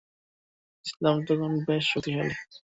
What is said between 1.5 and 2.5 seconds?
বেশ শক্তিশালী।